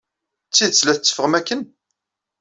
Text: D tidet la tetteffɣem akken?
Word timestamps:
D 0.47 0.51
tidet 0.55 0.81
la 0.85 0.93
tetteffɣem 0.95 1.33
akken? 1.39 1.61